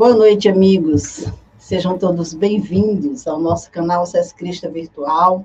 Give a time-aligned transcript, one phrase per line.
[0.00, 1.26] Boa noite, amigos.
[1.58, 5.44] Sejam todos bem-vindos ao nosso canal SES Crista Virtual,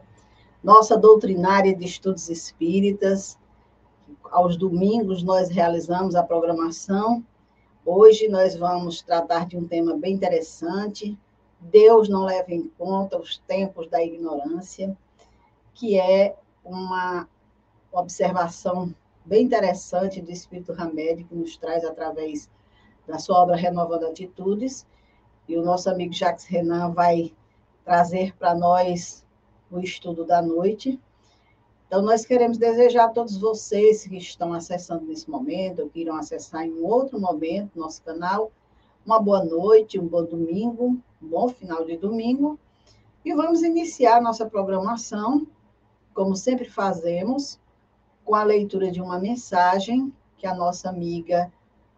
[0.63, 3.37] nossa doutrinária de estudos espíritas.
[4.31, 7.21] Aos domingos nós realizamos a programação.
[7.85, 11.19] Hoje nós vamos tratar de um tema bem interessante.
[11.59, 14.97] Deus não leva em conta os tempos da ignorância,
[15.73, 17.27] que é uma
[17.91, 22.49] observação bem interessante do Espírito Hamed, que nos traz através
[23.07, 24.85] da sua obra Renovando Atitudes.
[25.47, 27.31] E o nosso amigo Jacques Renan vai
[27.83, 29.23] trazer para nós
[29.69, 30.99] o estudo da noite.
[31.87, 36.17] Então, nós queremos desejar a todos vocês que estão acessando nesse momento, ou que irão
[36.17, 38.51] acessar em outro momento nosso canal,
[39.05, 42.59] uma boa noite, um bom domingo, um bom final de domingo.
[43.23, 45.45] E vamos iniciar nossa programação,
[46.13, 47.59] como sempre fazemos,
[48.23, 51.51] com a leitura de uma mensagem que a nossa amiga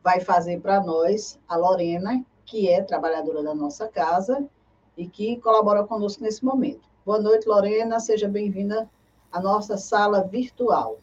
[0.08, 4.47] vai fazer para nós, a Lorena, que é trabalhadora da nossa casa
[4.95, 6.80] e que colabora conosco nesse momento.
[7.05, 8.89] Boa noite, Lorena, seja bem-vinda
[9.30, 10.97] à nossa sala virtual.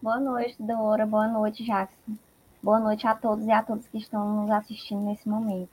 [0.00, 2.12] Boa noite, Dora, boa noite, Jackson.
[2.62, 5.68] Boa noite a todos e a todas que estão nos assistindo nesse momento.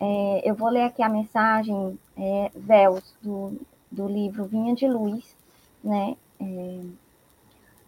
[0.00, 3.56] É, eu vou ler aqui a mensagem é, Véus, do,
[3.92, 5.36] do livro Vinha de Luz,
[5.84, 6.16] né?
[6.40, 6.80] É,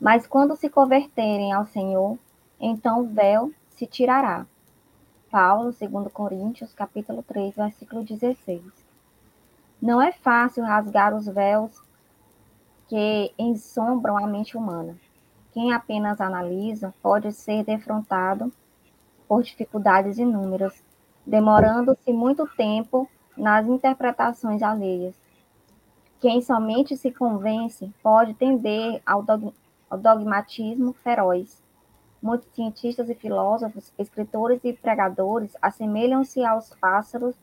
[0.00, 2.16] mas quando se converterem ao Senhor,
[2.60, 4.46] então o véu se tirará.
[5.30, 8.62] Paulo, 2 Coríntios, capítulo 3, versículo 16.
[9.80, 11.80] Não é fácil rasgar os véus
[12.88, 14.96] que ensombram a mente humana.
[15.52, 18.52] Quem apenas analisa pode ser defrontado
[19.26, 20.82] por dificuldades inúmeras,
[21.24, 25.14] demorando-se muito tempo nas interpretações alheias.
[26.20, 29.24] Quem somente se convence pode tender ao
[29.96, 31.62] dogmatismo feroz.
[32.22, 37.34] Muitos cientistas e filósofos, escritores e pregadores assemelham-se aos pássaros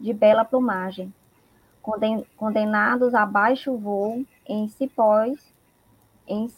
[0.00, 1.12] de bela plumagem,
[2.36, 5.52] condenados a baixo voo em cipós,
[6.26, 6.48] em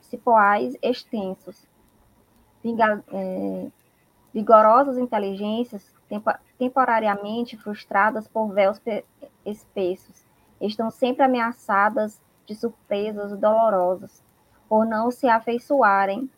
[0.00, 1.66] cipoais extensos.
[2.64, 3.70] É,
[4.32, 5.92] vigorosas inteligências,
[6.56, 8.80] temporariamente frustradas por véus
[9.44, 10.24] espessos,
[10.60, 14.22] estão sempre ameaçadas de surpresas dolorosas
[14.68, 16.30] por não se afeiçoarem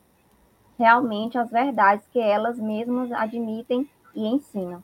[0.79, 4.83] realmente às verdades que elas mesmas admitem e ensinam.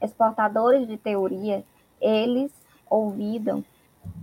[0.00, 1.64] Exportadores de teoria,
[2.00, 2.52] eles
[2.88, 3.64] ouvidam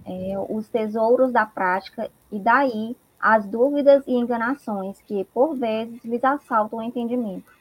[0.06, 6.24] é, os tesouros da prática e daí as dúvidas e enganações que, por vezes, lhes
[6.24, 7.52] assaltam o entendimento.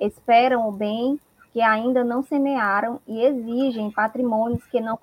[0.00, 1.20] Esperam o bem
[1.52, 4.98] que ainda não semearam e exigem patrimônios que não,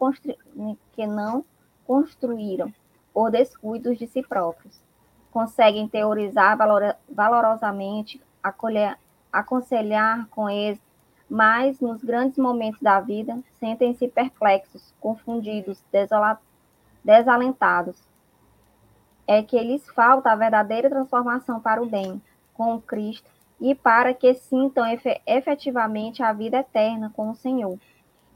[0.92, 1.46] que não
[1.86, 2.74] construíram
[3.14, 4.82] por descuidos de si próprios.
[5.32, 8.98] Conseguem teorizar valor, valorosamente, acolher,
[9.32, 10.86] aconselhar com êxito,
[11.30, 15.82] mas nos grandes momentos da vida sentem-se perplexos, confundidos,
[17.04, 17.98] desalentados.
[19.26, 22.22] É que lhes falta a verdadeira transformação para o bem
[22.54, 23.32] com o Cristo
[23.62, 24.84] e para que sintam
[25.26, 27.80] efetivamente a vida eterna com o Senhor.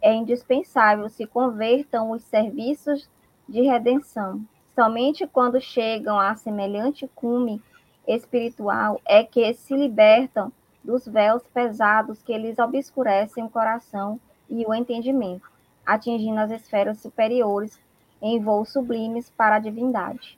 [0.02, 3.10] É indispensável se convertam os serviços
[3.50, 7.64] de redenção, Somente quando chegam a semelhante cume
[8.06, 10.52] espiritual é que se libertam
[10.84, 14.20] dos véus pesados que lhes obscurecem o coração
[14.50, 15.50] e o entendimento,
[15.86, 17.80] atingindo as esferas superiores
[18.22, 20.38] em voos sublimes para a divindade.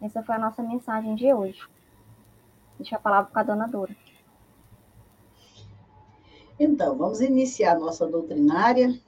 [0.00, 1.60] Essa foi a nossa mensagem de hoje.
[2.78, 3.94] Deixa a palavra com a dona Dora.
[6.58, 8.98] Então, vamos iniciar a nossa doutrinária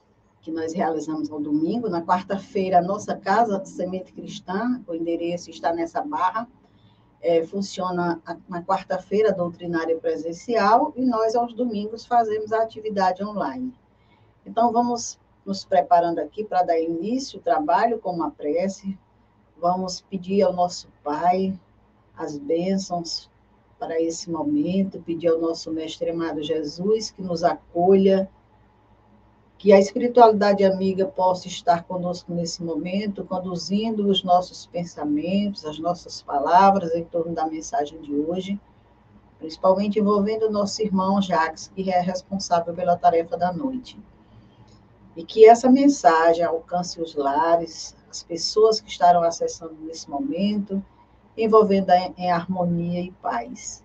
[0.43, 1.89] que nós realizamos ao domingo.
[1.89, 6.47] Na quarta-feira, a nossa casa Semente Cristã, o endereço está nessa barra,
[7.21, 13.73] é, funciona na quarta-feira doutrinária presencial e nós, aos domingos, fazemos a atividade online.
[14.45, 18.99] Então, vamos nos preparando aqui para dar início ao trabalho com uma prece.
[19.57, 21.57] Vamos pedir ao nosso Pai
[22.17, 23.31] as bênçãos
[23.79, 28.29] para esse momento, pedir ao nosso Mestre amado Jesus que nos acolha
[29.63, 36.21] que a espiritualidade amiga possa estar conosco nesse momento, conduzindo os nossos pensamentos, as nossas
[36.21, 38.59] palavras em torno da mensagem de hoje,
[39.39, 43.97] principalmente envolvendo o nosso irmão Jacques, que é responsável pela tarefa da noite.
[45.15, 50.83] E que essa mensagem alcance os lares, as pessoas que estarão acessando nesse momento,
[51.37, 53.81] envolvendo em harmonia e paz.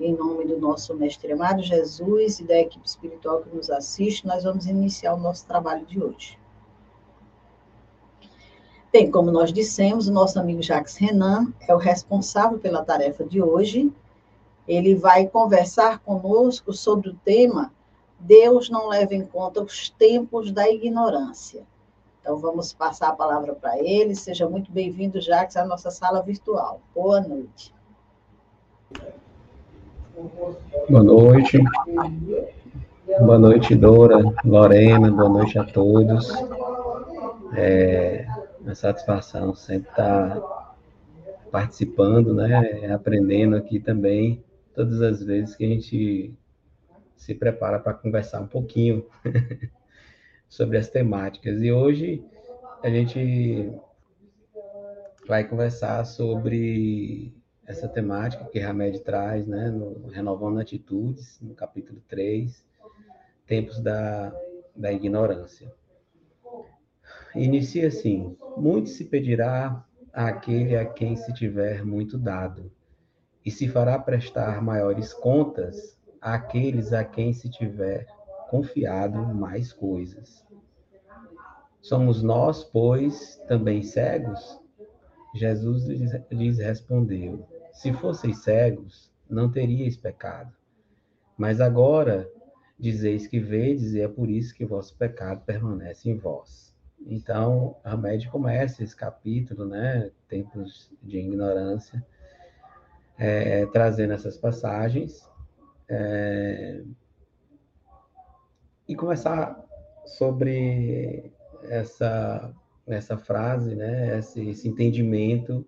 [0.00, 4.44] Em nome do nosso Mestre amado Jesus e da equipe espiritual que nos assiste, nós
[4.44, 6.38] vamos iniciar o nosso trabalho de hoje.
[8.92, 13.40] Bem, como nós dissemos, o nosso amigo Jacques Renan é o responsável pela tarefa de
[13.40, 13.92] hoje.
[14.66, 17.70] Ele vai conversar conosco sobre o tema
[18.20, 21.66] Deus não leva em conta os tempos da ignorância.
[22.20, 24.14] Então, vamos passar a palavra para ele.
[24.14, 26.82] Seja muito bem-vindo, Jacques, à nossa sala virtual.
[26.94, 27.74] Boa noite.
[30.20, 31.58] Boa noite.
[33.20, 36.30] Boa noite, Dora, Lorena, boa noite a todos.
[37.56, 38.26] É
[38.60, 40.38] uma satisfação sempre estar
[41.50, 42.92] participando, né?
[42.92, 44.44] Aprendendo aqui também,
[44.74, 46.34] todas as vezes que a gente
[47.16, 49.06] se prepara para conversar um pouquinho
[50.50, 51.62] sobre as temáticas.
[51.62, 52.22] E hoje
[52.82, 53.72] a gente
[55.26, 57.39] vai conversar sobre
[57.70, 62.64] essa temática que Hamed traz, né, no Renovando Atitudes, no capítulo 3,
[63.46, 64.34] Tempos da,
[64.74, 65.72] da Ignorância.
[67.34, 72.72] Inicia assim: Muito se pedirá àquele a quem se tiver muito dado,
[73.46, 78.04] e se fará prestar maiores contas àqueles a quem se tiver
[78.48, 80.44] confiado mais coisas.
[81.80, 84.60] Somos nós, pois, também cegos?
[85.36, 85.86] Jesus
[86.30, 90.52] lhes respondeu: Se fosseis cegos, não teríeis pecado.
[91.36, 92.30] Mas agora
[92.78, 96.74] dizeis que vedes, e é por isso que vosso pecado permanece em vós.
[97.06, 100.10] Então, média começa esse capítulo, né?
[100.28, 102.04] Tempos de ignorância,
[103.18, 105.28] é, trazendo essas passagens
[105.88, 106.82] é,
[108.88, 109.62] e começar
[110.04, 111.32] sobre
[111.64, 112.52] essa,
[112.86, 114.18] essa frase, né?
[114.18, 115.66] esse, esse entendimento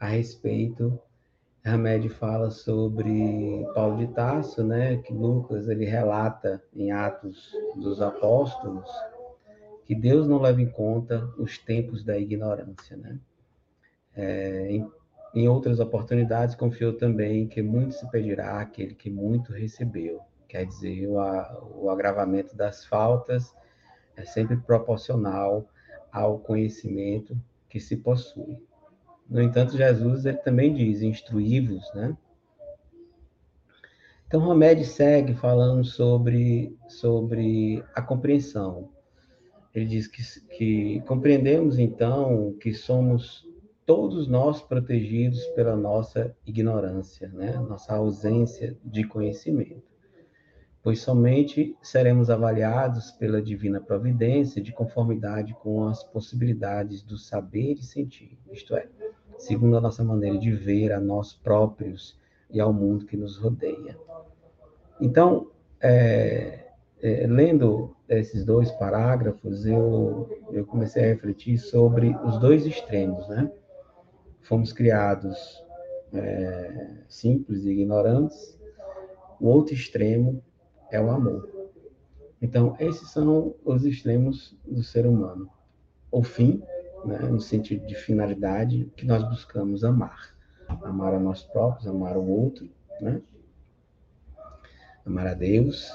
[0.00, 0.98] a respeito.
[1.62, 4.96] Hamed fala sobre Paulo de Tarso, né?
[4.96, 8.90] que Lucas ele relata em Atos dos Apóstolos
[9.84, 12.96] que Deus não leva em conta os tempos da ignorância.
[12.96, 13.18] Né?
[14.16, 14.90] É, em
[15.34, 20.20] em outras oportunidades, confiou também que muito se pedirá àquele que muito recebeu.
[20.48, 23.54] Quer dizer, o, o agravamento das faltas
[24.16, 25.68] é sempre proporcional
[26.10, 28.58] ao conhecimento que se possui.
[29.30, 32.16] No entanto, Jesus ele também diz: instruí-vos, né?
[34.26, 38.90] Então, Hamed segue falando sobre, sobre a compreensão.
[39.74, 40.22] Ele diz que,
[40.56, 43.48] que compreendemos, então, que somos
[43.84, 47.58] todos nós protegidos pela nossa ignorância, né?
[47.58, 49.82] nossa ausência de conhecimento.
[50.80, 57.82] Pois somente seremos avaliados pela divina providência de conformidade com as possibilidades do saber e
[57.82, 58.88] sentir, isto é,
[59.40, 62.18] segundo a nossa maneira de ver a nós próprios
[62.50, 63.96] e ao mundo que nos rodeia.
[65.00, 66.66] Então, é,
[67.02, 73.50] é, lendo esses dois parágrafos, eu, eu comecei a refletir sobre os dois extremos, né?
[74.42, 75.62] fomos criados
[76.12, 78.58] é, simples e ignorantes,
[79.40, 80.42] o outro extremo
[80.90, 81.48] é o amor.
[82.42, 85.48] Então, esses são os extremos do ser humano.
[86.10, 86.62] O fim,
[87.04, 90.34] né, no sentido de finalidade, que nós buscamos amar.
[90.82, 92.68] Amar a nós próprios, amar o outro,
[93.00, 93.20] né?
[95.04, 95.90] amar a Deus.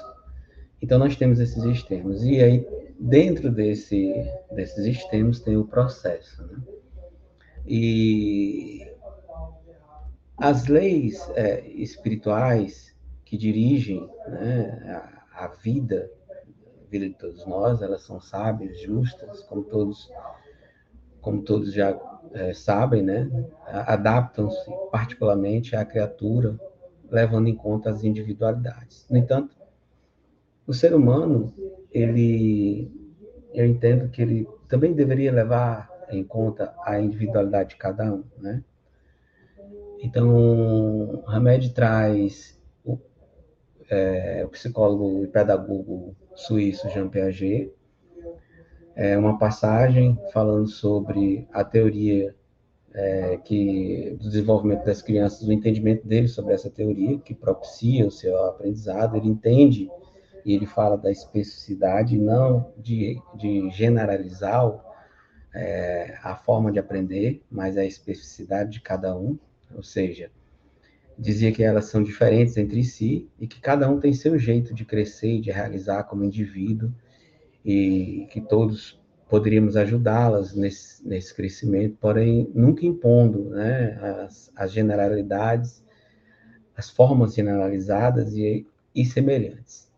[0.82, 2.22] Então, nós temos esses extremos.
[2.24, 2.66] E aí,
[2.98, 4.12] dentro desse,
[4.52, 6.44] desses extremos, tem o processo.
[6.44, 6.58] Né?
[7.66, 8.86] E
[10.36, 12.94] as leis é, espirituais
[13.24, 19.42] que dirigem né, a, a, vida, a vida de todos nós, elas são sábias, justas,
[19.44, 20.10] como todos,
[21.26, 21.98] como todos já
[22.34, 23.28] é, sabem, né?
[23.66, 26.56] Adaptam-se particularmente à criatura,
[27.10, 29.04] levando em conta as individualidades.
[29.10, 29.56] No entanto,
[30.68, 31.52] o ser humano,
[31.90, 32.88] ele,
[33.52, 38.62] eu entendo que ele também deveria levar em conta a individualidade de cada um, né?
[40.00, 43.00] Então, Hamed traz o,
[43.90, 47.75] é, o psicólogo e pedagogo suíço Jean Piaget,
[48.96, 52.34] é uma passagem falando sobre a teoria
[52.94, 58.10] é, que do desenvolvimento das crianças, o entendimento dele sobre essa teoria que propicia o
[58.10, 59.14] seu aprendizado.
[59.14, 59.90] Ele entende
[60.46, 64.74] e ele fala da especificidade, não de, de generalizar
[65.54, 69.38] é, a forma de aprender, mas a especificidade de cada um,
[69.74, 70.30] ou seja,
[71.18, 74.86] dizia que elas são diferentes entre si e que cada um tem seu jeito de
[74.86, 76.90] crescer e de realizar como indivíduo
[77.66, 78.96] e que todos
[79.28, 85.84] poderíamos ajudá-las nesse, nesse crescimento, porém nunca impondo né, as, as generalidades,
[86.76, 89.90] as formas generalizadas e, e semelhantes.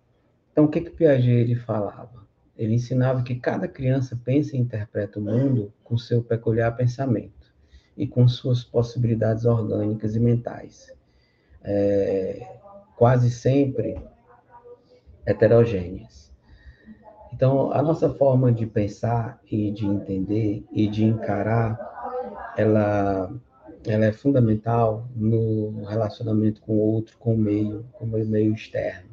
[0.51, 2.27] Então, o que que Piaget ele falava?
[2.57, 7.55] Ele ensinava que cada criança pensa e interpreta o mundo com seu peculiar pensamento
[7.97, 10.91] e com suas possibilidades orgânicas e mentais.
[11.63, 12.59] é,
[12.97, 14.01] quase sempre
[15.27, 16.28] heterogêneas.
[17.39, 21.79] Então, a nossa forma de pensar e de entender e de encarar,
[22.57, 23.33] ela,
[23.87, 29.11] ela é fundamental no relacionamento com o outro, com o meio, com o meio externo.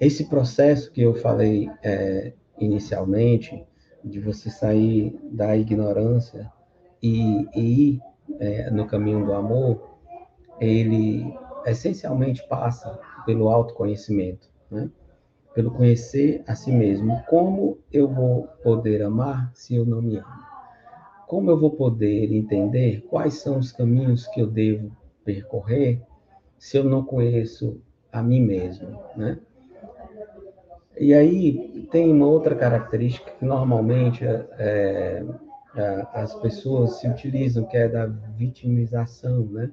[0.00, 3.66] Esse processo que eu falei é, inicialmente,
[4.04, 6.48] de você sair da ignorância
[7.02, 8.00] e, e ir
[8.38, 9.98] é, no caminho do amor,
[10.60, 12.96] ele essencialmente passa
[13.26, 14.88] pelo autoconhecimento, né?
[15.58, 17.20] Pelo conhecer a si mesmo.
[17.28, 20.44] Como eu vou poder amar se eu não me amo?
[21.26, 26.00] Como eu vou poder entender quais são os caminhos que eu devo percorrer
[26.56, 27.80] se eu não conheço
[28.12, 29.40] a mim mesmo, né?
[30.96, 35.24] E aí tem uma outra característica que normalmente é,
[35.74, 39.72] é, as pessoas se utilizam, que é da vitimização, né?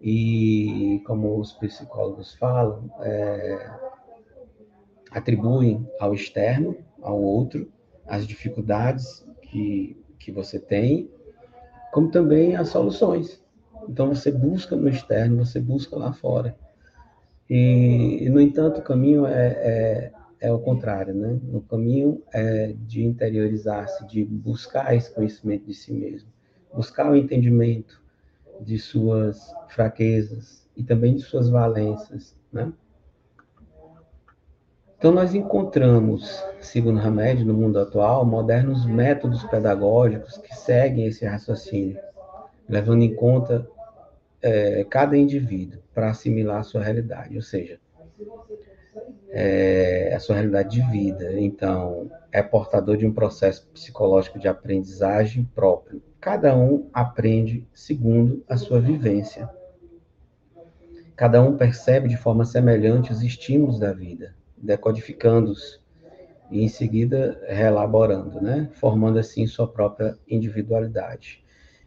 [0.00, 3.68] E como os psicólogos falam, é,
[5.12, 7.70] atribuem ao externo, ao outro,
[8.06, 11.10] as dificuldades que, que você tem,
[11.92, 13.42] como também as soluções.
[13.88, 16.56] Então você busca no externo, você busca lá fora.
[17.48, 21.38] E, no entanto, o caminho é, é, é o contrário, né?
[21.52, 26.28] O caminho é de interiorizar-se, de buscar esse conhecimento de si mesmo,
[26.72, 28.00] buscar o entendimento
[28.60, 32.72] de suas fraquezas e também de suas valências, né?
[35.02, 41.98] Então, nós encontramos, segundo Hamed, no mundo atual, modernos métodos pedagógicos que seguem esse raciocínio,
[42.68, 43.68] levando em conta
[44.40, 47.80] é, cada indivíduo para assimilar a sua realidade, ou seja,
[49.30, 51.32] é, a sua realidade de vida.
[51.36, 56.00] Então, é portador de um processo psicológico de aprendizagem próprio.
[56.20, 59.50] Cada um aprende segundo a sua vivência.
[61.16, 65.82] Cada um percebe de forma semelhante os estímulos da vida decodificando-os
[66.50, 68.68] e em seguida reelaborando, né?
[68.74, 71.42] formando assim sua própria individualidade.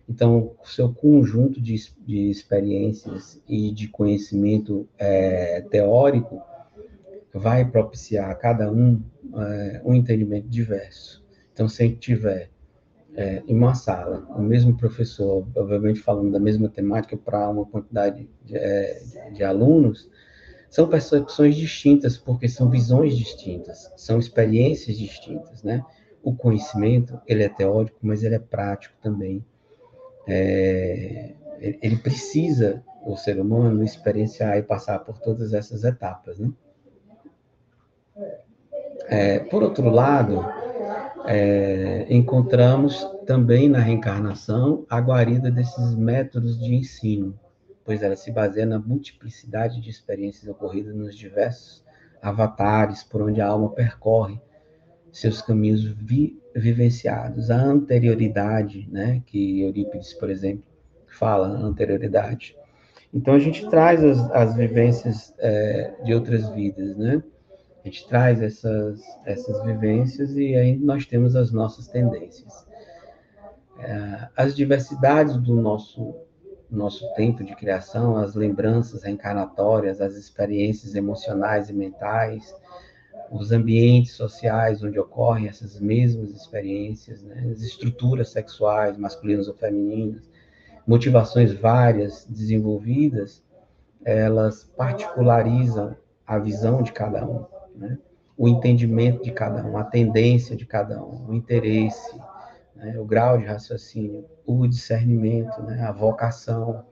[0.08, 6.42] Então, seu conjunto de, de experiências e de conhecimento é, teórico
[7.34, 9.02] vai propiciar a cada um
[9.36, 11.24] é, um entendimento diverso.
[11.54, 12.50] Então, se a gente tiver
[13.16, 18.30] é, em uma sala, o mesmo professor, obviamente falando da mesma temática para uma quantidade
[18.44, 20.10] de, é, de alunos,
[20.76, 25.82] são percepções distintas, porque são visões distintas, são experiências distintas, né?
[26.22, 29.42] O conhecimento, ele é teórico, mas ele é prático também.
[30.28, 36.52] É, ele precisa, o ser humano, experienciar e passar por todas essas etapas, né?
[39.08, 40.46] É, por outro lado,
[41.26, 47.40] é, encontramos também na reencarnação a guarida desses métodos de ensino,
[47.86, 51.86] pois ela se baseia na multiplicidade de experiências ocorridas nos diversos
[52.22, 54.42] avatares por onde a alma percorre
[55.12, 57.52] seus caminhos vi vivenciados.
[57.52, 60.64] A anterioridade, né, que Eurípides, por exemplo,
[61.08, 62.58] fala, anterioridade.
[63.14, 67.24] Então a gente traz as, as vivências é, de outras vidas, né?
[67.84, 72.66] A gente traz essas, essas vivências e aí nós temos as nossas tendências.
[73.80, 76.16] É, as diversidades do nosso
[76.76, 82.54] nosso tempo de criação, as lembranças reencarnatórias, as experiências emocionais e mentais,
[83.32, 87.50] os ambientes sociais onde ocorrem essas mesmas experiências, né?
[87.52, 90.30] as estruturas sexuais, masculinas ou femininas,
[90.86, 93.44] motivações várias desenvolvidas,
[94.04, 95.96] elas particularizam
[96.28, 97.98] a visão de cada um, né?
[98.38, 102.16] o entendimento de cada um, a tendência de cada um, o interesse,
[102.76, 106.84] né, o grau de raciocínio, o discernimento, né, a vocação,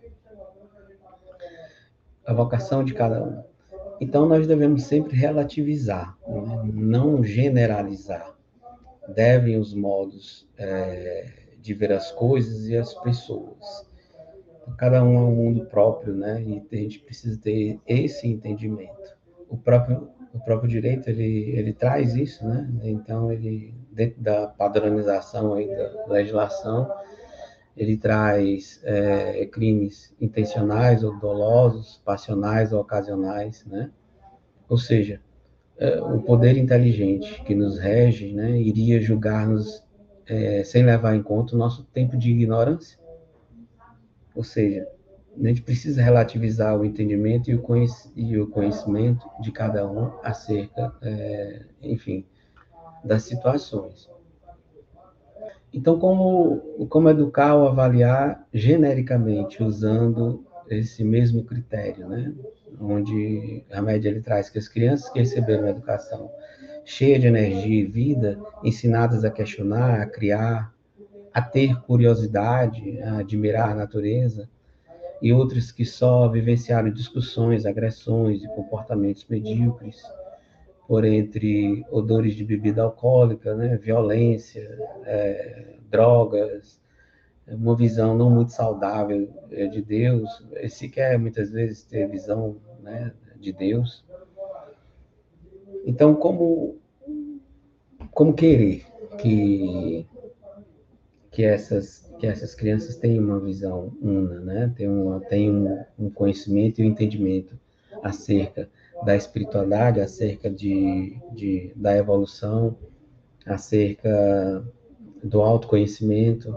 [2.26, 3.44] a vocação de cada um.
[4.00, 8.34] Então, nós devemos sempre relativizar, né, não generalizar.
[9.08, 11.28] Devem os modos é,
[11.62, 13.86] de ver as coisas e as pessoas.
[14.78, 16.42] Cada um é um mundo próprio, né?
[16.42, 19.14] E a gente precisa ter esse entendimento.
[19.50, 22.68] O próprio o próprio direito ele, ele traz isso, né?
[22.82, 26.92] Então ele dentro da padronização aí da legislação
[27.76, 33.90] ele traz é, crimes intencionais ou dolosos, passionais ou ocasionais, né?
[34.70, 35.20] Ou seja,
[35.78, 39.84] é, o poder inteligente que nos rege, né, iria julgar-nos
[40.26, 42.98] é, sem levar em conta o nosso tempo de ignorância.
[44.36, 44.88] Ou seja,
[45.36, 52.24] a gente precisa relativizar o entendimento e o, conhecimento de cada um acerca, é, enfim,
[53.04, 54.10] das situações.
[55.74, 62.32] Então, como, como educar ou avaliar genericamente, usando esse mesmo critério, né?
[62.80, 66.30] Onde a média ele traz que as crianças que receberam educação
[66.86, 70.74] cheia de energia e vida, ensinadas a questionar, a criar,
[71.34, 74.50] a ter curiosidade, a admirar a natureza,
[75.22, 80.04] e outras que só vivenciaram discussões, agressões e comportamentos medíocres,
[80.88, 86.82] por entre odores de bebida alcoólica, né, violência, é, drogas,
[87.48, 90.30] uma visão não muito saudável é, de Deus,
[90.70, 94.04] se quer muitas vezes ter visão né, de Deus.
[95.86, 96.78] Então, como,
[98.12, 98.86] como querer
[99.18, 100.06] que,
[101.32, 104.74] que, essas, que essas crianças tenham uma visão una, né?
[104.76, 107.60] tenham, tenham um conhecimento e um entendimento
[108.02, 108.70] acerca
[109.06, 112.78] da espiritualidade, acerca de, de, da evolução,
[113.46, 114.64] acerca
[115.24, 116.56] do autoconhecimento,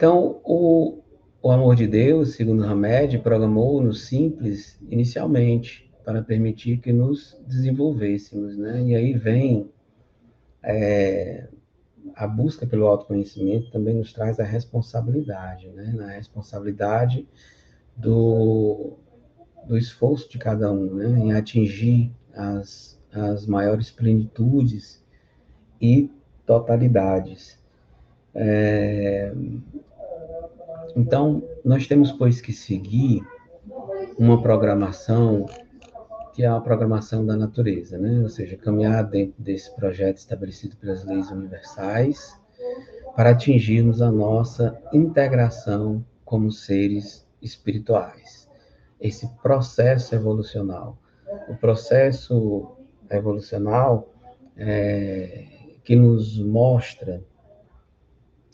[0.00, 1.02] então, o,
[1.42, 8.82] o amor de Deus, segundo Hamed, programou-nos simples inicialmente para permitir que nos desenvolvêssemos, né?
[8.82, 9.70] E aí vem
[10.62, 11.48] é,
[12.14, 15.94] a busca pelo autoconhecimento também nos traz a responsabilidade, né?
[16.00, 17.28] A responsabilidade
[17.94, 18.96] do,
[19.66, 21.06] do esforço de cada um, né?
[21.18, 25.02] Em atingir as, as maiores plenitudes
[25.80, 26.10] e
[26.46, 27.58] totalidades.
[28.34, 29.32] É,
[30.96, 33.22] então, nós temos, pois, que seguir
[34.18, 35.46] uma programação
[36.32, 38.20] que é a programação da natureza, né?
[38.22, 42.38] ou seja, caminhar dentro desse projeto estabelecido pelas leis universais
[43.16, 48.39] para atingirmos a nossa integração como seres espirituais.
[49.00, 50.98] Esse processo evolucional.
[51.48, 52.76] O processo
[53.10, 54.08] evolucional
[54.56, 55.46] é,
[55.84, 57.22] que nos mostra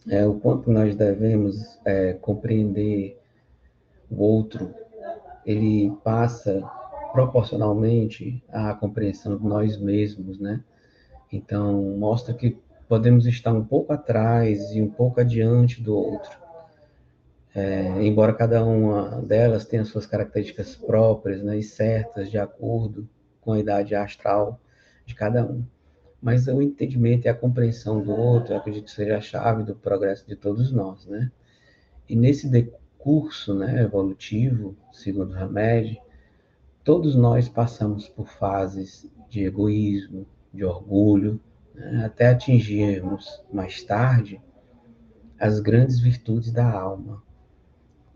[0.09, 3.21] é, o quanto nós devemos é, compreender
[4.11, 4.73] o outro,
[5.45, 6.63] ele passa
[7.13, 10.63] proporcionalmente à compreensão de nós mesmos, né?
[11.33, 12.57] Então, mostra que
[12.89, 16.46] podemos estar um pouco atrás e um pouco adiante do outro.
[17.59, 23.09] É, embora cada uma delas tenha suas características próprias né, e certas, de acordo
[23.41, 24.61] com a idade astral
[25.07, 25.65] de cada um
[26.21, 29.75] mas o entendimento e a compreensão do outro, eu acredito que seja a chave do
[29.75, 31.31] progresso de todos nós, né?
[32.09, 36.01] E nesse decurso né, evolutivo, segundo Hamed,
[36.83, 41.41] todos nós passamos por fases de egoísmo, de orgulho,
[41.75, 44.41] né, até atingirmos mais tarde
[45.39, 47.23] as grandes virtudes da alma.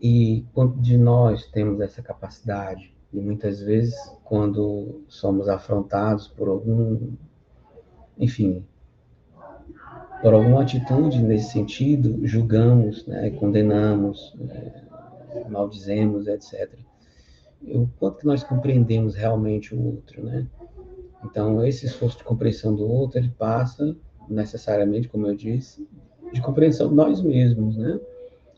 [0.01, 7.13] E quando de nós temos essa capacidade, e muitas vezes quando somos afrontados por algum
[8.17, 8.63] enfim,
[10.21, 16.69] por alguma atitude nesse sentido, julgamos, né, condenamos, é, maldizemos, etc.
[17.63, 20.47] O quanto que nós compreendemos realmente o outro, né?
[21.23, 23.95] Então, esse esforço de compreensão do outro, ele passa
[24.27, 25.87] necessariamente, como eu disse,
[26.31, 27.99] de compreensão de nós mesmos, né?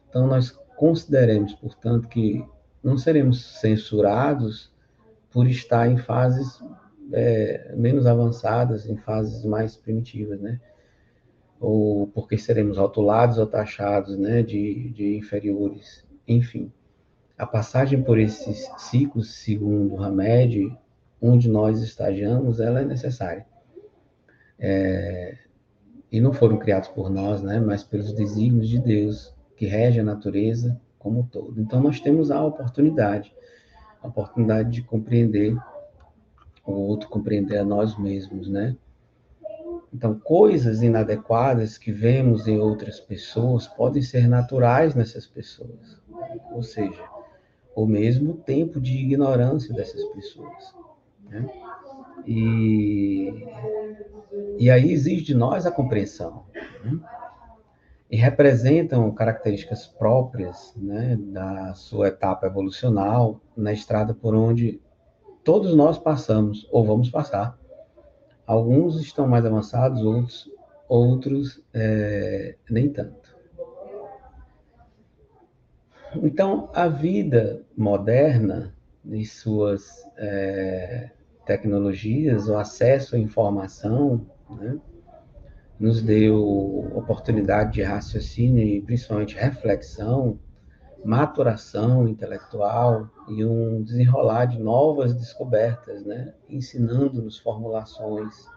[0.10, 2.46] Então, nós consideremos, portanto, que
[2.84, 4.72] não seremos censurados
[5.32, 6.62] por estar em fases
[7.12, 10.60] é, menos avançadas, em fases mais primitivas, né?
[11.60, 16.06] Ou porque seremos rotulados ou taxados, né, de, de inferiores.
[16.28, 16.72] Enfim,
[17.38, 20.78] a passagem por esses ciclos, segundo Hamed,
[21.22, 23.46] onde nós estagiamos, ela é necessária.
[24.60, 25.38] É,
[26.12, 30.04] e não foram criados por nós, né, mas pelos desígnios de Deus, que rege a
[30.04, 31.60] natureza como um todo.
[31.60, 33.34] Então, nós temos a oportunidade,
[34.02, 35.58] a oportunidade de compreender
[36.66, 38.76] o outro compreender a nós mesmos, né?
[39.94, 46.02] Então, coisas inadequadas que vemos em outras pessoas podem ser naturais nessas pessoas.
[46.52, 47.04] Ou seja,
[47.76, 50.74] o mesmo tempo de ignorância dessas pessoas.
[51.30, 51.48] Né?
[52.26, 53.46] E,
[54.58, 56.46] e aí exige de nós a compreensão.
[56.84, 57.00] Né?
[58.14, 64.80] E representam características próprias né, da sua etapa evolucional na estrada por onde
[65.44, 67.58] todos nós passamos ou vamos passar.
[68.46, 70.52] Alguns estão mais avançados, outros,
[70.88, 73.36] outros é, nem tanto.
[76.18, 81.10] Então, a vida moderna e suas é,
[81.48, 84.80] tecnologias, o acesso à informação, né,
[85.80, 86.40] nos deu
[86.96, 90.40] oportunidade de raciocínio e principalmente reflexão
[91.04, 96.34] maturação intelectual e um desenrolar de novas descobertas, né?
[96.50, 98.48] ensinando-nos formulações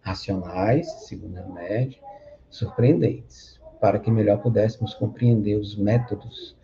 [0.00, 1.98] racionais, segundo a média,
[2.50, 3.60] surpreendentes.
[3.80, 6.56] para que melhor pudéssemos compreender os métodos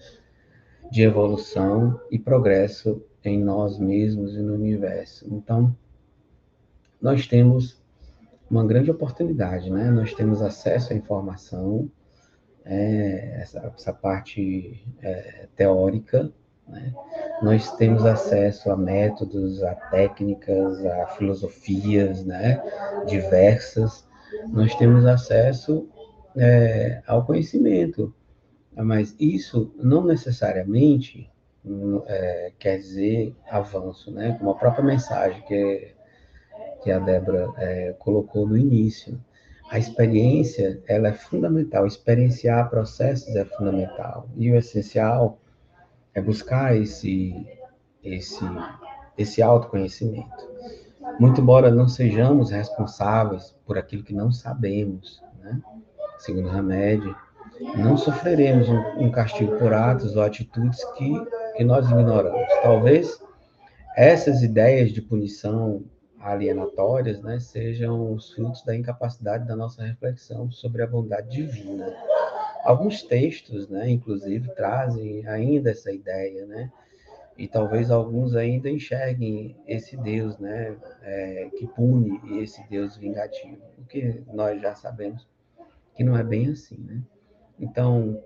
[0.88, 5.26] de evolução e progresso em nós mesmos e no universo.
[5.28, 5.76] Então,
[7.00, 7.77] nós temos
[8.50, 9.90] uma grande oportunidade, né?
[9.90, 11.90] Nós temos acesso à informação,
[12.64, 16.32] é, essa, essa, parte é, teórica,
[16.66, 16.92] né?
[17.42, 22.62] Nós temos acesso a métodos, a técnicas, a filosofias, né?
[23.06, 24.06] Diversas.
[24.48, 25.88] Nós temos acesso
[26.36, 28.14] é, ao conhecimento,
[28.76, 31.30] mas isso não necessariamente
[32.06, 34.36] é, quer dizer avanço, né?
[34.38, 35.94] Como a própria mensagem que,
[36.82, 39.20] que a Débora é, colocou no início.
[39.70, 41.86] A experiência, ela é fundamental.
[41.86, 44.28] Experienciar processos é fundamental.
[44.36, 45.38] E o essencial
[46.14, 47.46] é buscar esse,
[48.02, 48.44] esse,
[49.16, 50.48] esse autoconhecimento.
[51.18, 55.60] Muito embora não sejamos responsáveis por aquilo que não sabemos, né?
[56.18, 57.02] segundo Hamed,
[57.76, 61.12] não sofreremos um, um castigo por atos ou atitudes que
[61.58, 62.48] que nós ignoramos.
[62.62, 63.20] Talvez
[63.96, 65.82] essas ideias de punição
[66.20, 71.94] alienatórias né, sejam os frutos da incapacidade da nossa reflexão sobre a bondade divina.
[72.64, 76.70] Alguns textos, né, inclusive, trazem ainda essa ideia, né,
[77.36, 83.84] e talvez alguns ainda enxerguem esse Deus né, é, que pune esse Deus vingativo, o
[83.84, 85.26] que nós já sabemos
[85.94, 86.76] que não é bem assim.
[86.78, 87.02] Né?
[87.58, 88.22] Então,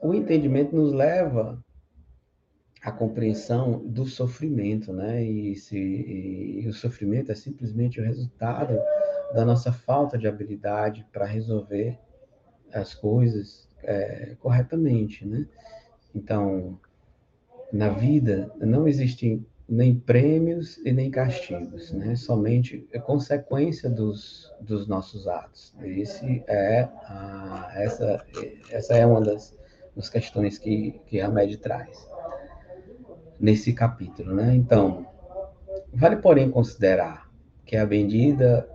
[0.00, 1.62] o entendimento nos leva
[2.88, 5.22] a compreensão do sofrimento, né?
[5.22, 8.78] E, se, e, e o sofrimento é simplesmente o resultado
[9.34, 11.98] da nossa falta de habilidade para resolver
[12.72, 15.46] as coisas é, corretamente, né?
[16.14, 16.78] Então,
[17.70, 22.16] na vida não existem nem prêmios e nem castigos, né?
[22.16, 25.74] Somente é consequência dos, dos nossos atos.
[25.82, 28.26] Esse é a, essa
[28.70, 29.54] essa é uma das,
[29.94, 32.07] das questões que que a média traz
[33.40, 34.54] nesse capítulo, né?
[34.54, 35.06] Então,
[35.92, 37.30] vale porém considerar
[37.64, 38.68] que à medida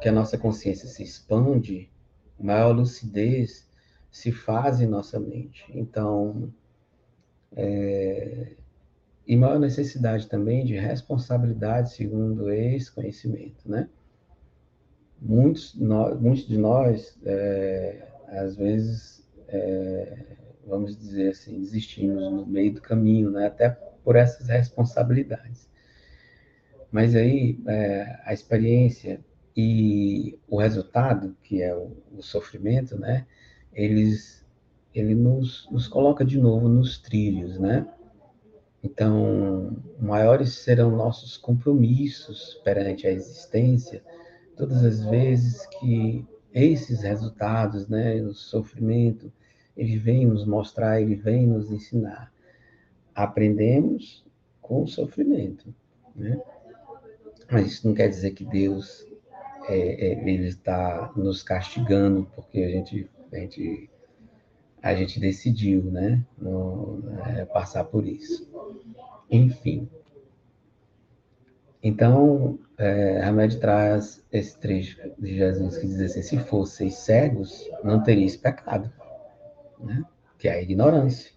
[0.00, 1.90] que a nossa consciência se expande,
[2.38, 3.68] maior lucidez
[4.10, 5.64] se faz em nossa mente.
[5.70, 6.52] Então,
[7.56, 8.54] é,
[9.26, 13.88] e maior necessidade também de responsabilidade segundo esse conhecimento, né?
[15.20, 20.36] Muitos, muitos de nós, é, às vezes, é,
[20.66, 23.46] vamos dizer assim, desistimos no meio do caminho, né?
[23.46, 23.70] Até
[24.04, 25.68] por essas responsabilidades.
[26.92, 29.20] Mas aí é, a experiência
[29.56, 33.26] e o resultado, que é o, o sofrimento, né?
[33.72, 34.44] Eles,
[34.94, 37.86] ele nos, nos coloca de novo nos trilhos, né?
[38.82, 44.02] Então, maiores serão nossos compromissos perante a existência,
[44.56, 49.32] todas as vezes que esses resultados, né, o sofrimento,
[49.76, 52.33] ele vem nos mostrar, ele vem nos ensinar
[53.14, 54.24] aprendemos
[54.60, 55.74] com o sofrimento,
[56.14, 56.40] né?
[57.50, 59.06] Mas isso não quer dizer que Deus
[59.68, 63.90] é, é, ele está nos castigando porque a gente, a gente,
[64.82, 66.24] a gente decidiu, né?
[67.36, 68.48] É, passar por isso.
[69.30, 69.88] Enfim.
[71.82, 78.02] Então, é, Hamed traz esse trecho de Jesus que diz assim: se fosseis cegos, não
[78.02, 78.90] teríeis pecado,
[79.78, 80.02] né?
[80.38, 81.33] Que é a ignorância.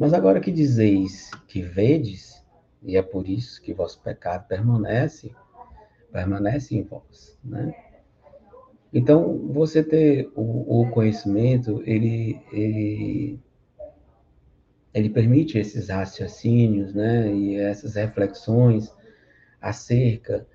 [0.00, 2.42] Mas agora que dizeis que vedes,
[2.82, 5.30] e é por isso que vosso pecado permanece,
[6.10, 7.74] permanece em vós, né?
[8.94, 13.38] Então, você ter o, o conhecimento, ele, ele,
[14.94, 17.30] ele permite esses raciocínios, né?
[17.30, 18.90] E essas reflexões
[19.60, 20.46] acerca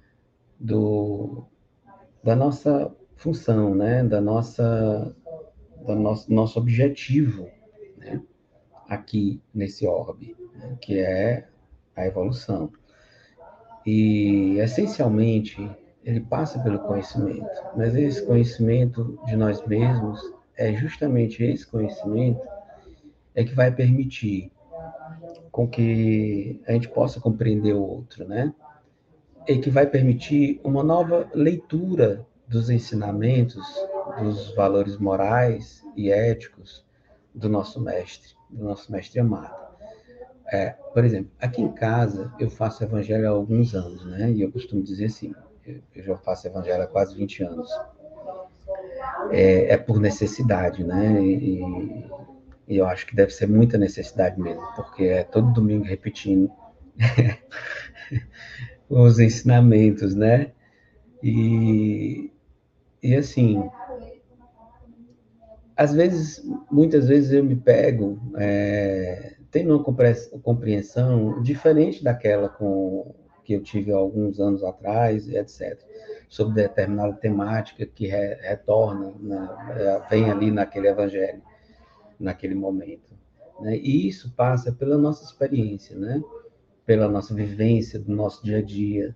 [0.60, 1.46] do,
[2.24, 4.04] da nossa função, né?
[4.04, 5.16] Da nossa,
[5.86, 7.48] do nosso, nosso objetivo?
[8.88, 11.48] Aqui nesse orbe, né, que é
[11.96, 12.72] a evolução.
[13.86, 15.70] E, essencialmente,
[16.04, 20.22] ele passa pelo conhecimento, mas esse conhecimento de nós mesmos
[20.58, 22.42] é justamente esse conhecimento
[23.34, 24.52] é que vai permitir
[25.52, 28.54] com que a gente possa compreender o outro, né?
[29.48, 33.64] E que vai permitir uma nova leitura dos ensinamentos,
[34.20, 36.86] dos valores morais e éticos
[37.36, 39.54] do nosso mestre do nosso mestre amado.
[40.52, 44.32] É, por exemplo, aqui em casa eu faço evangelho há alguns anos, né?
[44.32, 45.34] E eu costumo dizer assim,
[45.66, 47.70] eu já faço evangelho há quase 20 anos.
[49.32, 51.22] É, é por necessidade, né?
[51.24, 51.60] E,
[52.68, 56.52] e, eu acho que deve ser muita necessidade mesmo, porque é todo domingo repetindo
[58.90, 60.52] os ensinamentos, né?
[61.24, 62.32] E,
[63.02, 63.68] e assim,
[65.76, 69.84] às vezes, muitas vezes eu me pego é, tendo uma
[70.42, 75.80] compreensão diferente daquela com, que eu tive alguns anos atrás, etc.,
[76.28, 81.42] sobre determinada temática que re, retorna, né, é, vem ali naquele evangelho,
[82.20, 83.14] naquele momento.
[83.62, 83.78] Né?
[83.78, 86.22] E isso passa pela nossa experiência, né?
[86.86, 89.16] pela nossa vivência, do nosso dia a dia.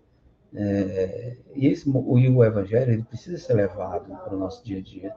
[0.54, 4.80] É, e, esse, o, e o evangelho ele precisa ser levado para o nosso dia
[4.80, 5.14] a dia.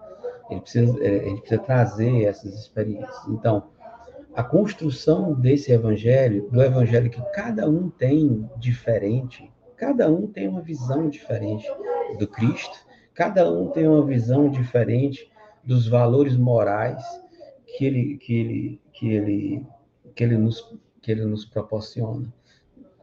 [0.50, 3.26] Ele precisa, é, gente precisa trazer essas experiências.
[3.28, 3.70] Então,
[4.34, 10.62] a construção desse evangelho, do evangelho que cada um tem diferente, cada um tem uma
[10.62, 11.66] visão diferente
[12.18, 12.78] do Cristo,
[13.14, 15.30] cada um tem uma visão diferente
[15.62, 17.02] dos valores morais
[17.66, 19.66] que ele, que ele, que ele,
[20.14, 22.32] que ele, nos, que ele nos proporciona.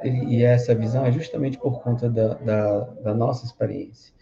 [0.04, 4.14] E essa visão é justamente por conta da, da, da nossa experiência,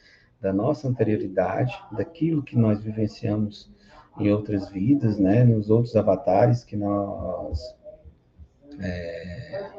[0.47, 3.69] da nossa anterioridade, daquilo que nós vivenciamos
[4.17, 7.75] em outras vidas, né, nos outros avatares que nós
[8.79, 9.69] é,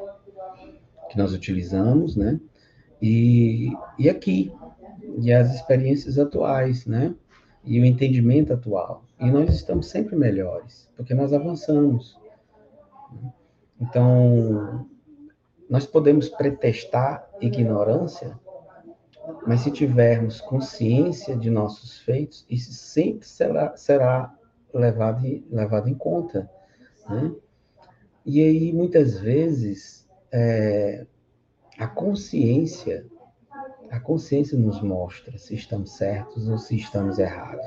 [1.09, 2.39] que nós utilizamos, né,
[3.01, 4.53] e, e aqui
[5.17, 7.15] e as experiências atuais, né,
[7.63, 9.03] e o entendimento atual.
[9.19, 12.15] E nós estamos sempre melhores, porque nós avançamos.
[13.81, 14.85] Então,
[15.67, 18.37] nós podemos pretestar ignorância,
[19.45, 24.33] mas se tivermos consciência de nossos feitos, isso sempre será, será
[24.73, 26.49] levado, levado em conta.
[27.09, 27.31] Né?
[28.25, 31.05] E aí, muitas vezes, é,
[31.77, 33.05] a consciência,
[33.89, 37.65] a consciência nos mostra se estamos certos ou se estamos errados.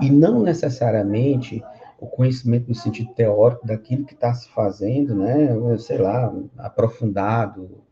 [0.00, 1.64] E não necessariamente
[1.98, 5.48] o conhecimento no sentido teórico daquilo que está se fazendo, né?
[5.78, 7.82] Sei lá, aprofundado,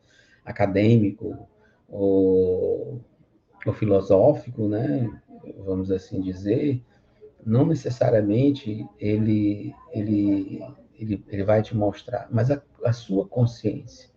[0.44, 1.48] acadêmico,
[1.88, 3.03] ou
[3.75, 5.11] filosófico, né?
[5.64, 6.83] Vamos assim dizer,
[7.44, 10.64] não necessariamente ele, ele,
[10.99, 14.09] ele, ele vai te mostrar, mas a, a sua consciência.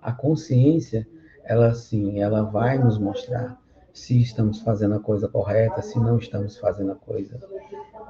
[0.00, 1.06] A consciência,
[1.44, 3.60] ela sim, ela vai nos mostrar
[3.92, 7.38] se estamos fazendo a coisa correta, se não estamos fazendo a coisa,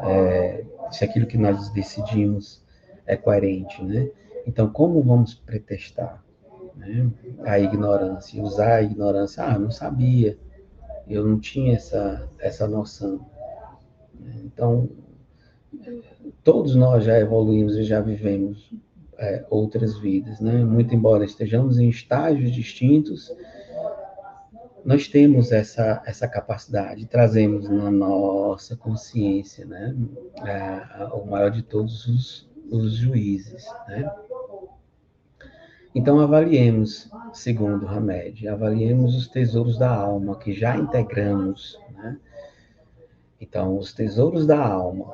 [0.01, 2.63] é, se aquilo que nós decidimos
[3.07, 4.11] é coerente, né?
[4.47, 6.23] Então, como vamos pretestar
[6.77, 7.11] né?
[7.45, 8.43] a ignorância?
[8.43, 10.39] Usar a ignorância, ah, não sabia,
[11.09, 13.25] eu não tinha essa, essa noção.
[14.45, 14.89] Então,
[16.45, 18.73] todos nós já evoluímos e já vivemos
[19.19, 20.65] é, outras vidas, né?
[20.65, 23.33] Muito embora estejamos em estágios distintos,
[24.85, 29.95] nós temos essa, essa capacidade, trazemos na nossa consciência, né,
[30.45, 34.11] é, o maior de todos os, os juízes, né.
[35.95, 42.17] Então, avaliemos, segundo Hamed, avaliemos os tesouros da alma que já integramos, né.
[43.39, 45.13] Então, os tesouros da alma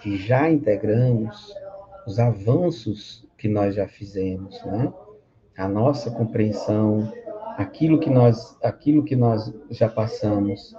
[0.00, 1.54] que já integramos,
[2.06, 4.92] os avanços que nós já fizemos, né,
[5.56, 7.10] a nossa compreensão,
[7.56, 10.74] aquilo que nós, aquilo que nós já passamos,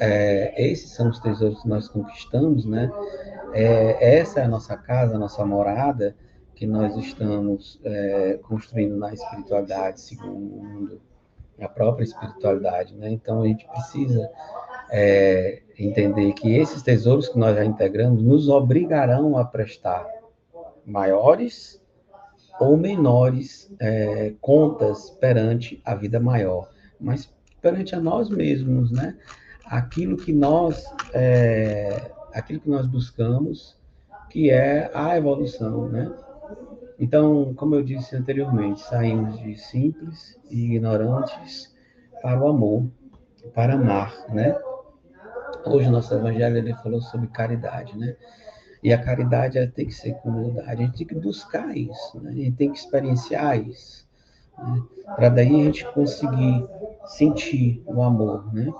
[0.00, 2.90] é, esses são os tesouros que nós conquistamos, né?
[3.54, 6.14] É, essa é a nossa casa, a nossa morada
[6.62, 11.00] que nós estamos é, construindo na espiritualidade, segundo
[11.60, 13.10] a própria espiritualidade, né?
[13.10, 14.30] Então a gente precisa
[14.88, 20.06] é, entender que esses tesouros que nós já integramos nos obrigarão a prestar
[20.86, 21.82] maiores
[22.60, 26.70] ou menores é, contas perante a vida maior,
[27.00, 27.28] mas
[27.60, 29.16] perante a nós mesmos, né?
[29.66, 33.76] Aquilo que nós, é, aquilo que nós buscamos,
[34.30, 36.08] que é a evolução, né?
[37.02, 41.74] Então, como eu disse anteriormente, saímos de simples e ignorantes
[42.22, 42.88] para o amor,
[43.52, 44.56] para amar, né?
[45.66, 48.14] Hoje o nosso evangelho ele falou sobre caridade, né?
[48.84, 50.70] E a caridade tem que ser com humildade.
[50.70, 52.30] A gente tem que buscar isso, né?
[52.30, 54.06] a gente tem que experienciar isso.
[54.56, 54.82] Né?
[55.16, 56.64] Para daí a gente conseguir
[57.04, 58.54] sentir o amor.
[58.54, 58.72] Né?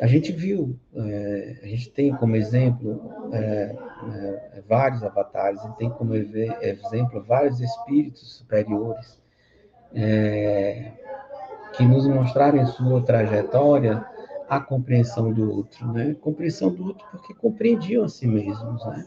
[0.00, 3.00] A gente viu, é, a gente tem como exemplo
[3.32, 3.74] é,
[4.12, 9.24] é, vários avatares, a gente tem como exemplo vários espíritos superiores
[11.72, 14.04] que nos mostraram em sua trajetória
[14.48, 16.14] a compreensão do outro, né?
[16.20, 19.06] Compreensão do outro porque compreendiam a si mesmos, né?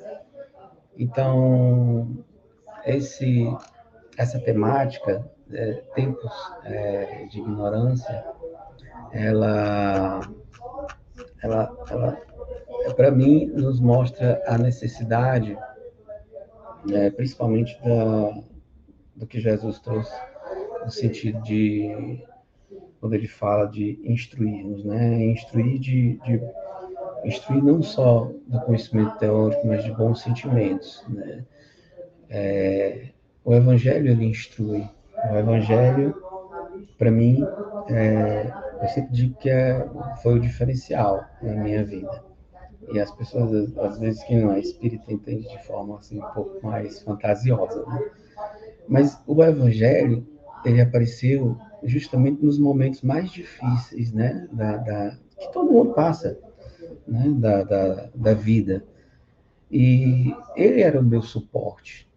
[0.98, 2.18] Então,
[2.86, 3.48] esse,
[4.18, 5.30] essa temática,
[5.94, 6.34] tempos
[7.30, 8.26] de ignorância,
[9.12, 10.22] ela,
[11.42, 12.18] ela, ela
[12.96, 15.58] para mim, nos mostra a necessidade,
[16.92, 18.42] é, principalmente da,
[19.16, 20.14] do que Jesus trouxe,
[20.84, 22.24] no sentido de,
[23.00, 25.26] quando ele fala de instruirmos, né?
[25.26, 26.42] Instruir de, de
[27.26, 31.04] instruir não só do conhecimento teórico, mas de bons sentimentos.
[31.10, 31.44] Né?
[32.30, 33.10] É,
[33.44, 34.88] o Evangelho ele instrui.
[35.32, 36.16] O Evangelho,
[36.98, 37.46] para mim,
[37.90, 39.88] é, eu sempre digo que é,
[40.22, 42.24] foi o diferencial na minha vida.
[42.92, 46.66] E as pessoas, às vezes, que não é espírita, entendem de forma assim, um pouco
[46.66, 47.86] mais fantasiosa.
[47.86, 48.10] Né?
[48.88, 50.26] Mas o Evangelho,
[50.66, 54.48] ele apareceu justamente nos momentos mais difíceis, né?
[54.52, 56.40] Da, da que todo mundo passa,
[57.08, 57.26] né?
[57.38, 58.84] Da, da, da vida.
[59.72, 62.10] E ele era o meu suporte.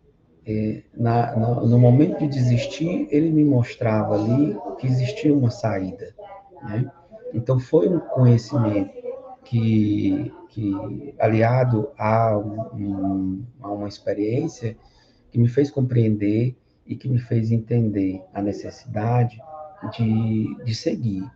[0.96, 6.14] Na, na, no momento de desistir, ele me mostrava ali que existia uma saída.
[6.62, 6.90] Né?
[7.34, 8.92] Então, foi um conhecimento
[9.44, 14.76] que, que aliado a, um, a uma experiência,
[15.30, 19.40] que me fez compreender e que me fez entender a necessidade
[19.96, 21.28] de, de seguir.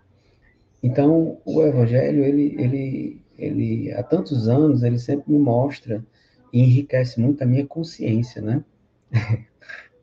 [0.82, 6.04] Então, o Evangelho, ele, ele, ele, há tantos anos, ele sempre me mostra
[6.52, 8.64] e enriquece muito a minha consciência, né?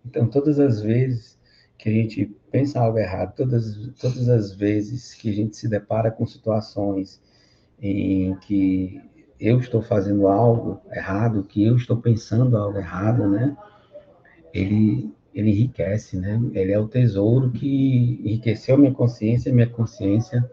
[0.05, 1.37] então, todas as vezes
[1.83, 6.09] que a gente pensa algo errado, todas, todas as vezes que a gente se depara
[6.09, 7.21] com situações
[7.77, 9.01] em que
[9.37, 13.57] eu estou fazendo algo errado, que eu estou pensando algo errado, né?
[14.53, 16.41] Ele, ele enriquece, né?
[16.53, 20.49] Ele é o tesouro que enriqueceu minha consciência, minha consciência,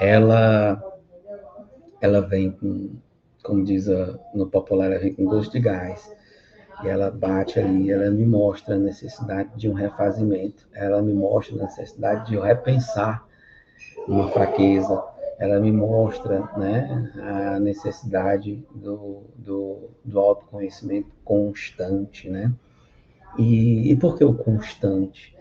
[0.00, 0.82] ela,
[2.00, 2.90] ela vem com,
[3.40, 6.12] como diz a, no popular, ela vem com gosto de gás.
[6.84, 11.56] E ela bate ali, ela me mostra a necessidade de um refazimento, ela me mostra
[11.56, 13.26] a necessidade de eu repensar
[14.06, 15.02] uma fraqueza,
[15.38, 22.52] ela me mostra né, a necessidade do, do, do autoconhecimento constante, né?
[23.38, 25.36] E, e por que o constante?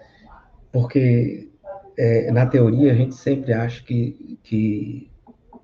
[0.71, 1.49] Porque
[1.97, 5.09] é, na teoria a gente sempre acha que, que,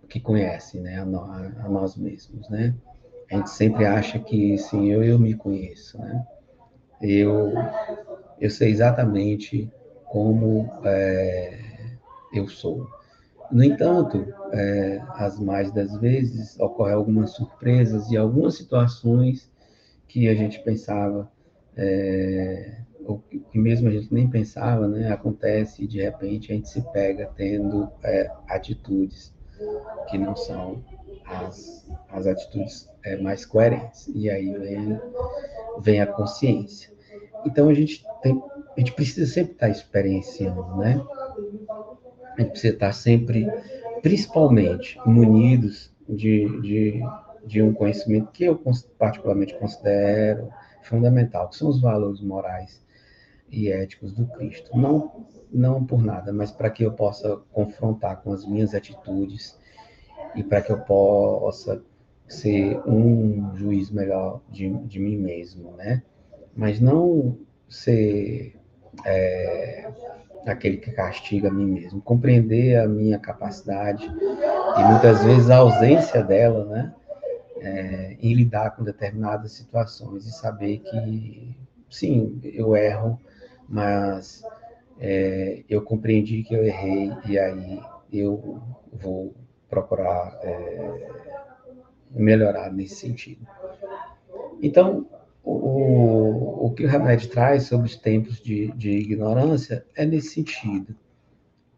[0.08, 2.74] que conhece né, a, a, nós mesmos, né?
[3.32, 6.26] A gente sempre acha que, sim, eu, eu me conheço, né?
[7.02, 7.54] Eu,
[8.40, 9.72] eu sei exatamente
[10.06, 11.58] como é,
[12.34, 12.88] eu sou.
[13.50, 19.50] No entanto, é, as mais das vezes ocorrem algumas surpresas e algumas situações
[20.08, 21.32] que a gente pensava
[21.76, 26.70] é, o que mesmo a gente nem pensava, né, acontece e de repente a gente
[26.70, 29.34] se pega tendo é, atitudes
[30.10, 30.84] que não são
[31.26, 34.08] as, as atitudes é, mais coerentes.
[34.14, 35.00] E aí vem,
[35.80, 36.92] vem a consciência.
[37.46, 38.42] Então a gente tem,
[38.76, 41.02] a gente precisa sempre estar experienciando, né?
[42.38, 43.48] A gente precisa estar sempre,
[44.02, 47.02] principalmente, munidos de, de,
[47.46, 48.62] de um conhecimento que eu
[48.98, 50.50] particularmente considero
[50.84, 52.82] fundamental, que são os valores morais
[53.50, 54.76] e éticos do Cristo.
[54.78, 59.60] Não, não por nada, mas para que eu possa confrontar com as minhas atitudes
[60.36, 61.84] e para que eu possa
[62.32, 66.02] ser um juiz melhor de, de mim mesmo, né?
[66.56, 67.38] Mas não
[67.70, 68.56] ser
[69.06, 69.90] é,
[70.46, 76.24] aquele que castiga a mim mesmo, compreender a minha capacidade e muitas vezes a ausência
[76.24, 76.94] dela, né?
[77.62, 81.56] é, em lidar com determinadas situações e saber que,
[81.90, 83.20] sim, eu erro,
[83.70, 84.44] mas
[85.00, 87.80] é, eu compreendi que eu errei e aí
[88.12, 88.60] eu
[88.92, 89.34] vou
[89.70, 91.21] procurar é,
[92.14, 93.48] melhorar nesse sentido.
[94.62, 95.08] Então,
[95.44, 100.96] o, o que o remédio traz sobre os tempos de, de ignorância é nesse sentido.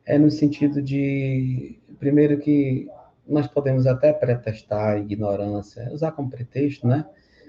[0.05, 2.88] É no sentido de, primeiro, que
[3.25, 7.05] nós podemos até pretextar ignorância, usar como pretexto, né?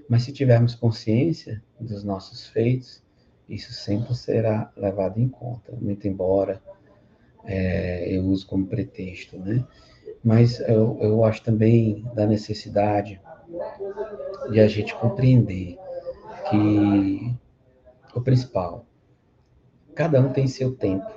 [0.09, 3.03] Mas se tivermos consciência dos nossos feitos,
[3.49, 6.63] isso sempre será levado em conta, muito embora
[7.45, 9.67] é, eu use como pretexto, né?
[10.25, 13.21] Mas eu, eu acho também da necessidade
[14.51, 15.77] de a gente compreender
[16.49, 17.35] que
[18.15, 18.87] o principal,
[19.95, 21.11] cada um tem seu tempo,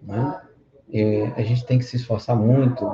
[0.00, 0.40] né?
[0.88, 2.86] E a gente tem que se esforçar muito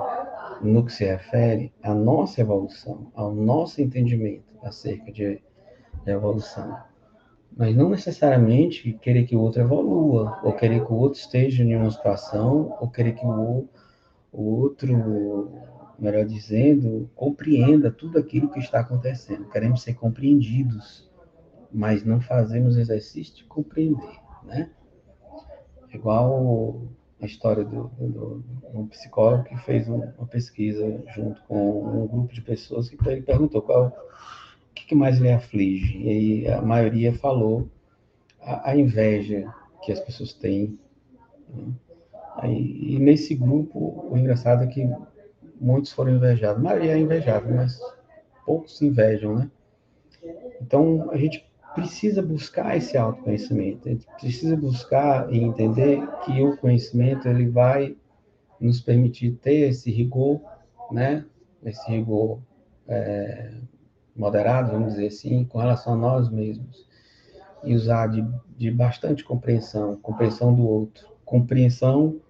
[0.62, 5.42] no que se refere à nossa evolução, ao nosso entendimento acerca de,
[6.04, 6.78] de evolução.
[7.56, 11.74] Mas não necessariamente querer que o outro evolua, ou querer que o outro esteja em
[11.74, 13.68] uma situação, ou querer que o,
[14.32, 15.52] o outro,
[15.98, 19.48] melhor dizendo, compreenda tudo aquilo que está acontecendo.
[19.48, 21.10] Queremos ser compreendidos,
[21.72, 24.70] mas não fazemos exercício de compreender, né?
[25.92, 26.88] Igual
[27.20, 32.40] a história do, do, um psicólogo que fez uma pesquisa junto com um grupo de
[32.42, 37.68] pessoas que ele perguntou qual o que, mais lhe aflige e aí a maioria falou
[38.40, 39.52] a, a inveja
[39.82, 40.78] que as pessoas têm
[41.48, 41.72] né?
[42.38, 44.88] Aí, e nesse grupo o engraçado é que
[45.60, 46.60] muitos foram invejados.
[46.60, 47.78] A maioria é invejada, mas
[48.44, 49.50] poucos invejam, né?
[50.60, 56.56] Então, a gente precisa buscar esse autoconhecimento, a gente precisa buscar e entender que o
[56.56, 57.96] conhecimento ele vai
[58.60, 60.40] nos permitir ter esse rigor,
[60.90, 61.24] né?
[61.64, 62.40] Esse rigor
[62.88, 63.52] é,
[64.16, 66.88] moderado, vamos dizer assim, com relação a nós mesmos
[67.64, 68.26] e usar de,
[68.56, 72.20] de bastante compreensão, compreensão do outro, compreensão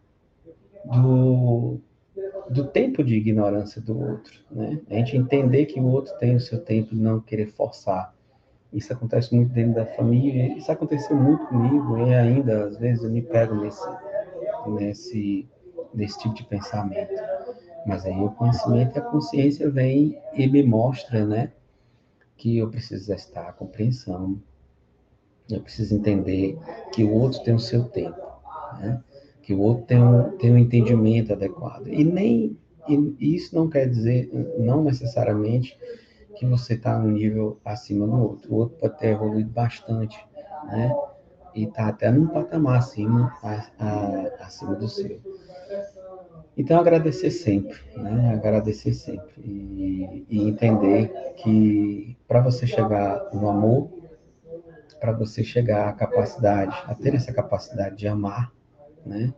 [0.90, 1.78] do,
[2.50, 4.80] do tempo de ignorância do outro, né?
[4.90, 8.14] A gente entender que o outro tem o seu tempo e não querer forçar.
[8.72, 13.10] Isso acontece muito dentro da família, isso aconteceu muito comigo e ainda às vezes eu
[13.10, 13.88] me pego nesse
[14.66, 15.48] nesse
[15.94, 17.14] nesse tipo de pensamento.
[17.86, 21.52] Mas aí o conhecimento e a consciência vem e me mostra, né,
[22.36, 24.38] que eu preciso estar a compreensão,
[25.50, 26.58] eu preciso entender
[26.92, 28.20] que o outro tem o seu tempo,
[28.78, 29.02] né?
[29.48, 31.86] Que o outro tem um, tem um entendimento adequado.
[31.88, 32.54] E nem
[32.86, 35.74] e isso não quer dizer, não necessariamente,
[36.36, 38.52] que você está no nível acima do outro.
[38.52, 40.18] O outro pode ter evoluído bastante,
[40.66, 40.94] né?
[41.54, 45.18] E está até num patamar acima, a, a, acima do seu.
[46.54, 48.34] Então, agradecer sempre, né?
[48.34, 49.32] Agradecer sempre.
[49.38, 53.90] E, e entender que para você chegar no amor,
[55.00, 58.52] para você chegar à capacidade, a ter essa capacidade de amar,
[59.06, 59.32] né?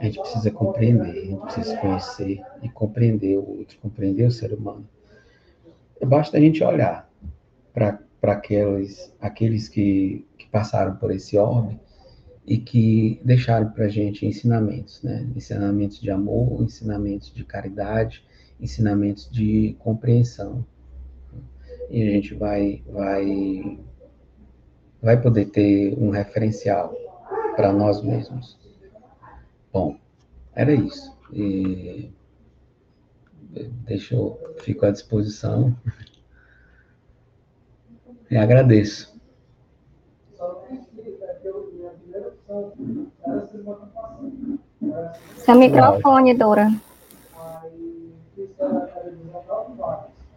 [0.00, 4.52] A gente precisa compreender, a gente precisa conhecer e compreender o outro, compreender o ser
[4.52, 4.86] humano.
[6.04, 7.10] Basta a gente olhar
[7.72, 11.80] para aqueles, aqueles que, que passaram por esse orbe
[12.46, 15.26] e que deixaram para a gente ensinamentos, né?
[15.34, 18.24] Ensinamentos de amor, ensinamentos de caridade,
[18.60, 20.64] ensinamentos de compreensão.
[21.90, 23.78] E a gente vai, vai
[25.02, 26.94] vai poder ter um referencial
[27.54, 28.58] para nós mesmos.
[29.76, 29.94] Bom,
[30.54, 31.14] era isso.
[31.30, 32.10] E
[33.84, 35.76] deixa eu fico à disposição
[38.30, 39.14] e agradeço.
[45.44, 46.70] Seu microfone, Dora.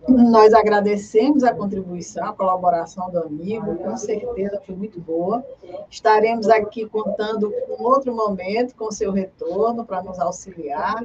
[0.09, 5.45] Nós agradecemos a contribuição, a colaboração do amigo, com certeza foi muito boa.
[5.89, 11.03] Estaremos aqui contando com outro momento, com seu retorno, para nos auxiliar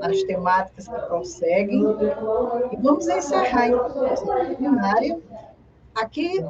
[0.00, 1.82] nas temáticas que prosseguem.
[2.70, 5.18] E vamos encerrar então a seminária
[5.94, 6.44] aqui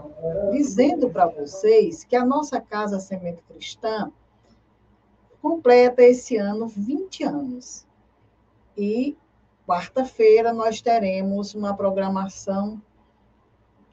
[0.50, 4.10] dizendo para vocês que a nossa Casa Semente Cristã
[5.40, 7.86] completa esse ano 20 anos.
[8.76, 9.16] E
[9.66, 12.80] Quarta-feira nós teremos uma programação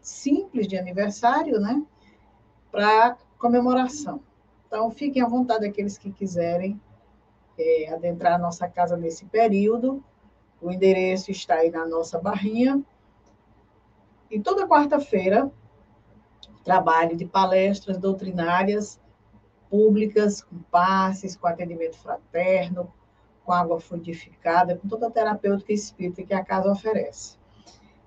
[0.02, 1.82] simples de aniversário, né?
[2.70, 4.22] Para comemoração.
[4.68, 6.80] Então, fiquem à vontade aqueles que quiserem
[7.58, 10.04] é, adentrar a nossa casa nesse período.
[10.62, 12.84] O endereço está aí na nossa barrinha.
[14.30, 15.52] E toda quarta-feira,
[16.64, 19.00] trabalho de palestras doutrinárias
[19.70, 22.92] públicas, com passes, com atendimento fraterno,
[23.46, 27.38] com água fluidificada, com toda a terapêutica espírita que a casa oferece.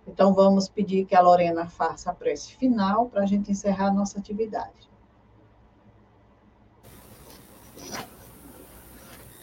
[0.06, 3.92] Então, vamos pedir que a Lorena faça a prece final para a gente encerrar a
[3.92, 4.88] nossa atividade.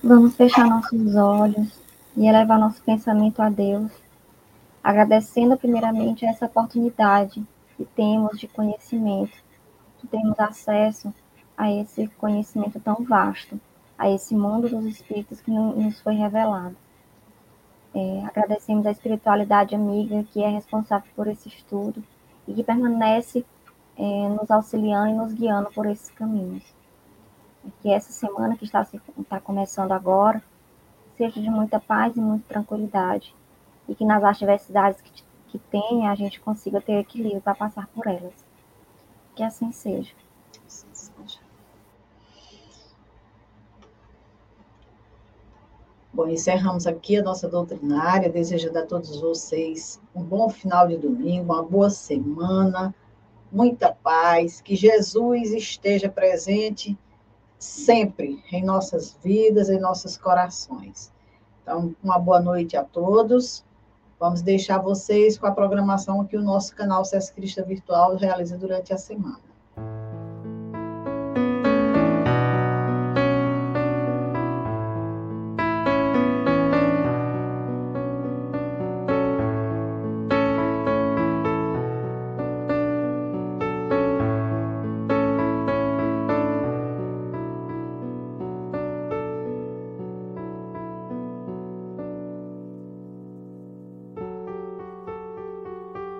[0.03, 1.79] Vamos fechar nossos olhos
[2.15, 3.91] e elevar nosso pensamento a Deus,
[4.83, 7.45] agradecendo primeiramente essa oportunidade
[7.77, 9.37] que temos de conhecimento,
[9.99, 11.13] que temos acesso
[11.55, 13.59] a esse conhecimento tão vasto
[14.01, 16.75] a esse mundo dos espíritos que nos foi revelado.
[17.93, 22.03] É, agradecemos a espiritualidade amiga que é responsável por esse estudo
[22.47, 23.45] e que permanece
[23.95, 26.63] é, nos auxiliando e nos guiando por esses caminhos.
[27.79, 28.81] Que essa semana que está,
[29.19, 30.41] está começando agora
[31.15, 33.35] seja de muita paz e muita tranquilidade
[33.87, 38.07] e que nas adversidades que, que tem a gente consiga ter equilíbrio para passar por
[38.07, 38.43] elas.
[39.35, 40.11] Que assim seja.
[46.13, 51.53] Bom, encerramos aqui a nossa doutrinária, desejando a todos vocês um bom final de domingo,
[51.53, 52.93] uma boa semana,
[53.49, 56.97] muita paz, que Jesus esteja presente
[57.57, 61.13] sempre em nossas vidas, em nossos corações.
[61.63, 63.63] Então, uma boa noite a todos.
[64.19, 68.93] Vamos deixar vocês com a programação que o nosso canal Sesc Crista Virtual realiza durante
[68.93, 69.50] a semana.